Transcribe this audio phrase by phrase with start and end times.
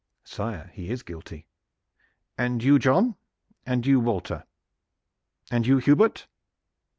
[0.23, 1.45] "Sire, he is guilty."
[2.35, 3.17] "And you, John?
[3.67, 4.45] And you, Walter?
[5.51, 6.25] And you, Hubert?